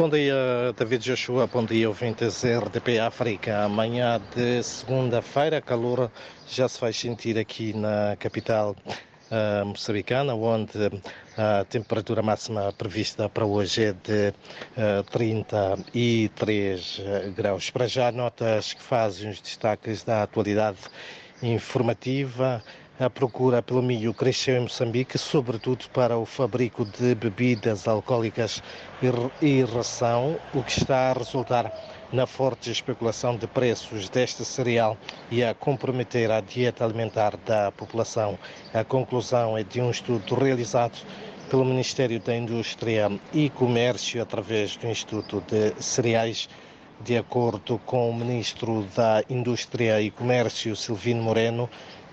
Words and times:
Bom 0.00 0.08
dia, 0.08 0.72
David 0.78 1.02
Joshua. 1.02 1.46
Bom 1.46 1.62
dia, 1.62 1.86
ouvintes 1.86 2.42
RDP 2.42 2.98
África. 2.98 3.64
Amanhã 3.64 4.18
de 4.34 4.62
segunda-feira, 4.62 5.60
calor 5.60 6.10
já 6.48 6.66
se 6.66 6.80
vai 6.80 6.90
sentir 6.90 7.36
aqui 7.36 7.74
na 7.74 8.16
capital 8.18 8.74
uh, 8.86 9.66
moçambicana, 9.66 10.34
onde 10.34 10.90
a 11.36 11.66
temperatura 11.66 12.22
máxima 12.22 12.72
prevista 12.72 13.28
para 13.28 13.44
hoje 13.44 13.84
é 13.84 13.92
de 13.92 14.32
uh, 14.78 15.02
33 15.10 17.02
graus. 17.36 17.68
Para 17.68 17.86
já, 17.86 18.10
notas 18.10 18.72
que 18.72 18.82
fazem 18.82 19.28
os 19.28 19.38
destaques 19.42 20.02
da 20.02 20.22
atualidade 20.22 20.78
informativa. 21.42 22.64
A 23.00 23.08
procura 23.08 23.62
pelo 23.62 23.80
milho 23.80 24.12
cresceu 24.12 24.58
em 24.58 24.60
Moçambique, 24.60 25.16
sobretudo 25.16 25.86
para 25.88 26.18
o 26.18 26.26
fabrico 26.26 26.84
de 26.84 27.14
bebidas 27.14 27.88
alcoólicas 27.88 28.62
e 29.40 29.62
ração, 29.62 30.38
o 30.52 30.62
que 30.62 30.72
está 30.72 31.10
a 31.10 31.12
resultar 31.14 31.72
na 32.12 32.26
forte 32.26 32.70
especulação 32.70 33.38
de 33.38 33.46
preços 33.46 34.10
deste 34.10 34.44
cereal 34.44 34.98
e 35.30 35.42
a 35.42 35.54
comprometer 35.54 36.30
a 36.30 36.42
dieta 36.42 36.84
alimentar 36.84 37.38
da 37.38 37.72
população. 37.72 38.38
A 38.74 38.84
conclusão 38.84 39.56
é 39.56 39.64
de 39.64 39.80
um 39.80 39.90
estudo 39.90 40.34
realizado 40.34 40.98
pelo 41.48 41.64
Ministério 41.64 42.20
da 42.20 42.36
Indústria 42.36 43.10
e 43.32 43.48
Comércio 43.48 44.20
através 44.20 44.76
do 44.76 44.86
Instituto 44.86 45.42
de 45.48 45.72
Cereais. 45.82 46.50
De 47.02 47.16
acordo 47.16 47.80
com 47.86 48.10
o 48.10 48.14
Ministro 48.14 48.86
da 48.94 49.24
Indústria 49.30 50.02
e 50.02 50.10
Comércio, 50.10 50.76
Silvino 50.76 51.22
Moreno, 51.22 51.66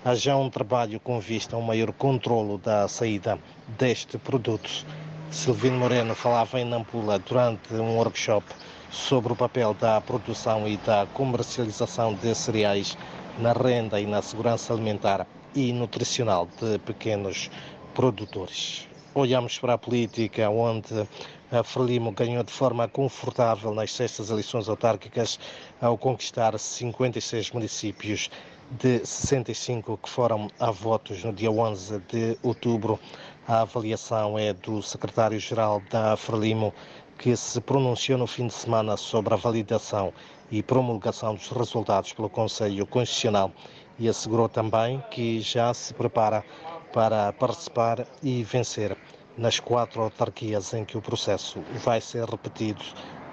há 0.08 0.14
já 0.14 0.34
um 0.34 0.48
trabalho 0.48 0.98
com 0.98 1.20
vista 1.20 1.54
a 1.54 1.58
um 1.58 1.62
maior 1.62 1.92
controlo 1.92 2.56
da 2.56 2.88
saída 2.88 3.38
deste 3.76 4.16
produto. 4.16 4.86
Silvino 5.30 5.76
Moreno 5.76 6.14
falava 6.14 6.58
em 6.58 6.64
Nampula 6.64 7.18
durante 7.18 7.74
um 7.74 7.96
workshop 7.96 8.46
sobre 8.90 9.34
o 9.34 9.36
papel 9.36 9.74
da 9.74 10.00
produção 10.00 10.66
e 10.66 10.78
da 10.78 11.06
comercialização 11.12 12.14
de 12.14 12.34
cereais 12.34 12.96
na 13.38 13.52
renda 13.52 14.00
e 14.00 14.06
na 14.06 14.22
segurança 14.22 14.72
alimentar 14.72 15.26
e 15.54 15.74
nutricional 15.74 16.48
de 16.58 16.78
pequenos 16.78 17.50
produtores. 17.92 18.88
Olhamos 19.14 19.58
para 19.58 19.74
a 19.74 19.78
política, 19.78 20.48
onde 20.48 21.06
a 21.52 21.62
Frelimo 21.62 22.12
ganhou 22.12 22.42
de 22.42 22.52
forma 22.52 22.88
confortável 22.88 23.74
nas 23.74 23.92
sextas 23.92 24.30
eleições 24.30 24.70
autárquicas 24.70 25.38
ao 25.82 25.98
conquistar 25.98 26.58
56 26.58 27.50
municípios 27.50 28.30
de 28.70 29.04
65 29.04 29.96
que 29.96 30.08
foram 30.08 30.50
a 30.60 30.70
votos 30.70 31.24
no 31.24 31.32
dia 31.32 31.50
11 31.50 32.00
de 32.08 32.38
outubro. 32.42 32.98
A 33.46 33.62
avaliação 33.62 34.38
é 34.38 34.52
do 34.52 34.82
secretário-geral 34.82 35.82
da 35.90 36.16
Frelimo, 36.16 36.74
que 37.18 37.34
se 37.34 37.60
pronunciou 37.60 38.18
no 38.18 38.26
fim 38.26 38.46
de 38.46 38.52
semana 38.52 38.96
sobre 38.96 39.32
a 39.32 39.36
validação 39.38 40.12
e 40.50 40.62
promulgação 40.62 41.34
dos 41.34 41.48
resultados 41.48 42.12
pelo 42.12 42.28
Conselho 42.28 42.86
Constitucional 42.86 43.50
e 43.98 44.08
assegurou 44.08 44.48
também 44.48 45.02
que 45.10 45.40
já 45.40 45.72
se 45.72 45.94
prepara 45.94 46.44
para 46.92 47.32
participar 47.32 48.06
e 48.22 48.44
vencer 48.44 48.96
nas 49.36 49.58
quatro 49.58 50.02
autarquias 50.02 50.74
em 50.74 50.84
que 50.84 50.98
o 50.98 51.02
processo 51.02 51.60
vai 51.84 52.00
ser 52.00 52.24
repetido 52.24 52.82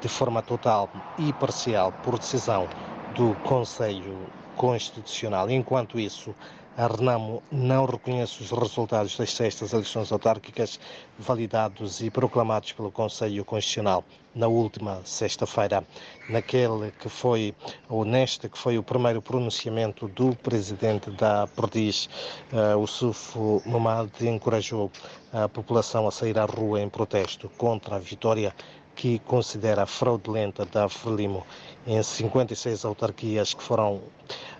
de 0.01 0.07
forma 0.07 0.41
total 0.41 0.89
e 1.17 1.33
parcial 1.33 1.91
por 2.03 2.17
decisão 2.17 2.67
do 3.15 3.35
Conselho 3.43 4.17
Constitucional. 4.55 5.49
Enquanto 5.49 5.99
isso, 5.99 6.33
a 6.77 6.87
Renamo 6.87 7.41
não 7.49 7.85
reconhece 7.85 8.43
os 8.43 8.51
resultados 8.51 9.15
das 9.17 9.33
sextas 9.33 9.71
eleições 9.71 10.11
autárquicas 10.11 10.77
validados 11.17 12.01
e 12.01 12.09
proclamados 12.09 12.73
pelo 12.73 12.91
Conselho 12.91 13.45
Constitucional 13.45 14.03
na 14.35 14.47
última 14.47 15.01
sexta-feira, 15.05 15.85
naquele 16.29 16.91
que 16.99 17.07
foi, 17.07 17.55
ou 17.87 18.03
neste 18.03 18.49
que 18.49 18.57
foi 18.57 18.77
o 18.77 18.83
primeiro 18.83 19.21
pronunciamento 19.21 20.09
do 20.09 20.35
presidente 20.35 21.09
da 21.11 21.47
Perdiz, 21.47 22.09
uh, 22.51 22.77
o 22.77 22.85
Sufo 22.85 23.63
Mamad, 23.65 24.11
encorajou 24.21 24.91
a 25.31 25.47
população 25.47 26.05
a 26.05 26.11
sair 26.11 26.37
à 26.37 26.43
rua 26.43 26.81
em 26.81 26.89
protesto 26.89 27.49
contra 27.57 27.95
a 27.95 27.99
vitória 27.99 28.53
que 28.95 29.19
considera 29.19 29.85
fraudulenta 29.85 30.65
da 30.65 30.87
Frelimo 30.87 31.45
em 31.85 32.01
56 32.01 32.85
autarquias 32.85 33.53
que 33.53 33.61
foram 33.61 34.01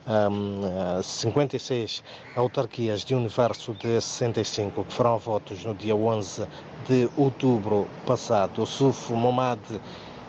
um, 0.08 1.02
56 1.02 2.04
autarquias 2.36 3.04
de 3.04 3.16
um 3.16 3.20
universo 3.20 3.74
de 3.74 4.00
65 4.02 4.84
que 4.84 4.94
foram 4.94 5.18
votos 5.18 5.64
no 5.64 5.74
dia 5.74 5.96
11 5.96 6.46
de 6.88 7.10
outubro 7.18 7.88
passado. 8.06 8.62
O 8.62 8.66
Sufo 8.66 9.16
Momad 9.16 9.60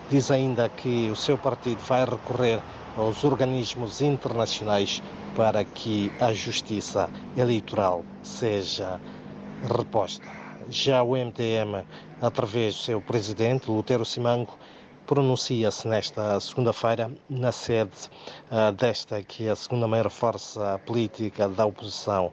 diz 0.09 0.31
ainda 0.31 0.69
que 0.69 1.11
o 1.11 1.17
seu 1.17 1.37
partido 1.37 1.81
vai 1.83 2.05
recorrer 2.05 2.61
aos 2.97 3.25
organismos 3.25 4.01
internacionais 4.01 5.03
para 5.35 5.65
que 5.65 6.11
a 6.21 6.33
justiça 6.33 7.11
eleitoral 7.37 8.05
seja 8.23 8.99
reposta. 9.63 10.46
Já 10.69 11.03
o 11.03 11.17
MTM, 11.17 11.85
através 12.21 12.75
do 12.75 12.81
seu 12.81 13.01
presidente, 13.01 13.71
Lutero 13.71 14.05
Simango, 14.05 14.59
pronuncia-se 15.07 15.87
nesta 15.87 16.41
segunda-feira 16.41 17.11
na 17.31 17.53
sede 17.53 17.93
uh, 18.51 18.73
desta 18.73 19.23
que 19.23 19.47
é 19.47 19.51
a 19.51 19.57
segunda 19.57 19.87
maior 19.87 20.11
força 20.11 20.81
política 20.85 21.49
da 21.49 21.65
oposição 21.65 22.33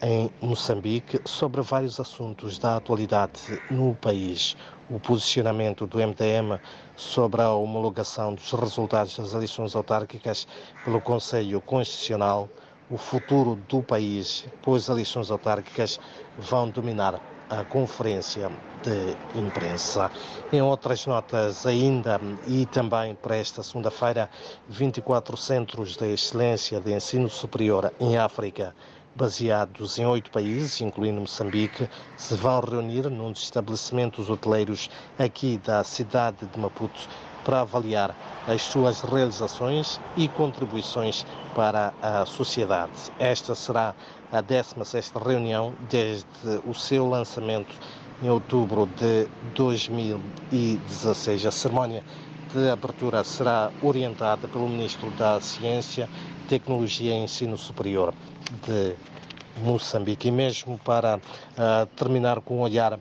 em 0.00 0.30
Moçambique 0.40 1.20
sobre 1.24 1.62
vários 1.62 1.98
assuntos 1.98 2.58
da 2.58 2.76
atualidade 2.76 3.60
no 3.70 3.94
país. 3.96 4.56
O 4.88 5.00
posicionamento 5.00 5.86
do 5.86 5.98
MDM 5.98 6.60
sobre 6.94 7.42
a 7.42 7.52
homologação 7.52 8.34
dos 8.34 8.52
resultados 8.52 9.16
das 9.16 9.34
eleições 9.34 9.74
autárquicas 9.74 10.46
pelo 10.84 11.00
Conselho 11.00 11.60
Constitucional, 11.60 12.48
o 12.88 12.96
futuro 12.96 13.56
do 13.68 13.82
país, 13.82 14.46
pois 14.62 14.84
as 14.84 14.88
eleições 14.90 15.30
autárquicas 15.30 15.98
vão 16.38 16.68
dominar 16.68 17.33
a 17.48 17.64
conferência 17.64 18.50
de 18.82 19.16
imprensa. 19.34 20.10
Em 20.52 20.60
outras 20.62 21.06
notas 21.06 21.66
ainda, 21.66 22.20
e 22.46 22.66
também 22.66 23.14
para 23.14 23.36
esta 23.36 23.62
segunda-feira, 23.62 24.28
24 24.68 25.36
centros 25.36 25.96
de 25.96 26.12
excelência 26.12 26.80
de 26.80 26.92
ensino 26.92 27.28
superior 27.30 27.92
em 28.00 28.16
África, 28.16 28.74
baseados 29.14 29.98
em 29.98 30.06
oito 30.06 30.30
países, 30.30 30.80
incluindo 30.80 31.20
Moçambique, 31.20 31.88
se 32.16 32.34
vão 32.34 32.60
reunir 32.60 33.08
num 33.08 33.32
dos 33.32 33.42
estabelecimentos 33.42 34.28
hoteleiros 34.28 34.88
aqui 35.18 35.56
da 35.58 35.84
cidade 35.84 36.46
de 36.46 36.58
Maputo 36.58 37.08
para 37.44 37.60
avaliar 37.60 38.14
as 38.48 38.62
suas 38.62 39.00
realizações 39.02 40.00
e 40.16 40.28
contribuições 40.28 41.24
para 41.54 41.92
a 42.02 42.26
sociedade. 42.26 42.92
Esta 43.18 43.54
será 43.54 43.94
a 44.32 44.42
16ª 44.42 45.24
reunião 45.24 45.74
desde 45.88 46.26
o 46.64 46.74
seu 46.74 47.08
lançamento 47.08 47.74
em 48.22 48.28
outubro 48.28 48.86
de 48.86 49.28
2016. 49.54 51.46
A 51.46 51.50
cerimónia 51.50 52.02
de 52.52 52.70
abertura 52.70 53.24
será 53.24 53.70
orientada 53.82 54.46
pelo 54.48 54.68
Ministro 54.68 55.10
da 55.12 55.40
Ciência, 55.40 56.08
Tecnologia 56.48 57.12
e 57.12 57.24
Ensino 57.24 57.56
Superior 57.56 58.14
de 58.66 58.94
Moçambique. 59.58 60.28
E 60.28 60.30
mesmo 60.30 60.78
para 60.78 61.16
uh, 61.16 61.86
terminar 61.96 62.40
com 62.40 62.58
um 62.58 62.60
olhar 62.60 62.94
uh, 62.94 63.00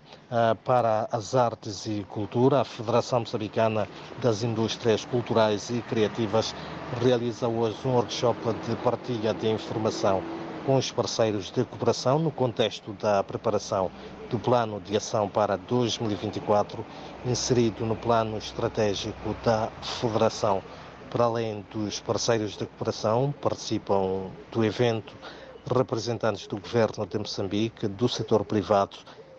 para 0.64 1.08
as 1.12 1.36
artes 1.36 1.86
e 1.86 2.06
cultura, 2.10 2.62
a 2.62 2.66
Federação 2.66 3.22
Moçambicana 3.22 3.88
das 4.22 4.44
Indústrias 4.44 5.06
Culturais 5.06 5.70
e 5.70 5.82
Criativas 5.82 6.56
realiza 7.02 7.48
hoje 7.48 7.78
um 7.86 7.94
workshop 7.94 8.40
de 8.68 8.76
partilha 8.78 9.34
de 9.34 9.50
informação 9.50 10.22
com 10.66 10.78
os 10.78 10.92
parceiros 10.92 11.52
de 11.52 11.66
cooperação 11.66 12.18
no 12.20 12.32
contexto 12.32 12.94
da 12.94 13.22
preparação 13.24 13.92
do 14.30 14.40
Plano 14.40 14.80
de 14.80 14.96
Ação 14.96 15.28
para 15.28 15.58
2024, 15.58 16.86
inserido 17.26 17.86
no 17.86 17.96
Plano 17.96 18.38
Estratégico 18.38 19.36
da 19.44 19.70
Federação. 19.82 20.64
Para 21.10 21.26
além 21.26 21.66
dos 21.72 22.00
parceiros 22.00 22.54
de 22.54 22.66
cooperação, 22.66 23.34
participam 23.42 24.32
do 24.52 24.64
evento 24.64 25.14
representantes 25.66 26.46
do 26.48 26.58
Governo 26.58 27.06
de 27.06 27.18
Moçambique, 27.18 27.88
do 27.88 28.10
setor 28.10 28.44
privado 28.44 28.98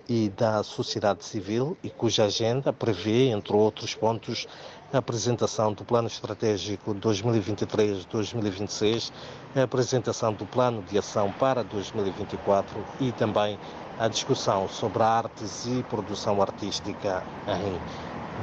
e 0.08 0.30
da 0.30 0.62
sociedade 0.62 1.22
civil 1.24 1.76
e 1.82 1.90
cuja 1.90 2.24
agenda 2.24 2.72
prevê, 2.72 3.26
entre 3.28 3.54
outros 3.54 3.94
pontos, 3.94 4.48
a 4.92 4.98
apresentação 4.98 5.72
do 5.72 5.84
Plano 5.84 6.08
Estratégico 6.08 6.92
2023-2026, 6.94 9.12
a 9.56 9.62
apresentação 9.62 10.32
do 10.32 10.46
Plano 10.46 10.82
de 10.82 10.98
Ação 10.98 11.32
para 11.32 11.64
2024 11.64 12.84
e 13.00 13.10
também 13.12 13.58
a 13.98 14.08
discussão 14.08 14.68
sobre 14.68 15.02
artes 15.02 15.64
e 15.66 15.82
produção 15.84 16.42
artística 16.42 17.24
em 17.48 17.80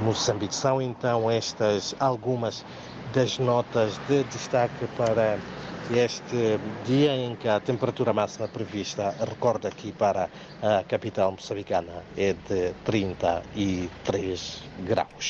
Moçambique. 0.04 0.56
São 0.56 0.82
então 0.82 1.30
estas 1.30 1.94
algumas 2.00 2.66
das 3.14 3.38
notas 3.38 4.00
de 4.08 4.24
destaque 4.26 4.88
para 4.98 5.38
este 5.90 6.58
dia 6.86 7.16
em 7.16 7.36
que 7.36 7.48
a 7.48 7.60
temperatura 7.60 8.14
máxima 8.14 8.48
prevista, 8.48 9.14
recordo 9.20 9.68
aqui 9.68 9.92
para 9.92 10.30
a 10.62 10.84
capital 10.84 11.32
moçambicana, 11.32 12.04
é 12.18 12.34
de 12.34 12.74
33 12.86 14.62
graus. 14.86 15.28